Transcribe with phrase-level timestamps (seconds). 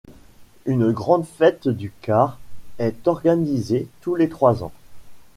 [0.65, 2.39] Une grande Fête du Car
[2.79, 4.71] est organisée tous les trois ans.